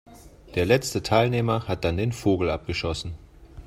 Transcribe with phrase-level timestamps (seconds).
[0.55, 3.13] Der letzte Teilnehmer hat dann den Vogel abgeschossen.